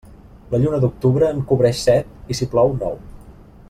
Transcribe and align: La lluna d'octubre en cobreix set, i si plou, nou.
La 0.53 0.59
lluna 0.63 0.79
d'octubre 0.85 1.29
en 1.35 1.43
cobreix 1.53 1.85
set, 1.91 2.11
i 2.35 2.39
si 2.41 2.51
plou, 2.55 2.75
nou. 2.85 3.01